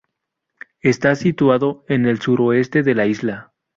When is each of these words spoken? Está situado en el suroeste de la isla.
Está 0.81 1.13
situado 1.13 1.85
en 1.87 2.07
el 2.07 2.19
suroeste 2.19 2.81
de 2.81 2.95
la 2.95 3.05
isla. 3.05 3.53